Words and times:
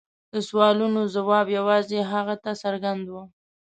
د 0.33 0.35
سوالونو 0.47 1.01
ځواب 1.15 1.45
یوازې 1.57 1.99
هغه 2.11 2.35
ته 2.43 2.51
څرګند 2.63 3.05
و. 3.09 3.15